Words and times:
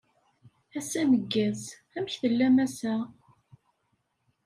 Ass 0.77 0.91
ameggaz. 1.01 1.61
Amek 1.97 2.13
tellam 2.21 2.55
ass-a? 2.65 2.93